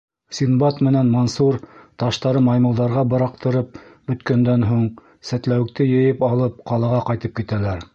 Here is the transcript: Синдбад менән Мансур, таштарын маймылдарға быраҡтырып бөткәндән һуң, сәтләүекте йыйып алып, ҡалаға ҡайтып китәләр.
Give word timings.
Синдбад 0.35 0.79
менән 0.85 1.11
Мансур, 1.15 1.57
таштарын 2.03 2.45
маймылдарға 2.47 3.05
быраҡтырып 3.13 3.79
бөткәндән 4.13 4.69
һуң, 4.73 4.85
сәтләүекте 5.33 5.91
йыйып 5.95 6.31
алып, 6.35 6.61
ҡалаға 6.73 7.09
ҡайтып 7.13 7.43
китәләр. 7.43 7.89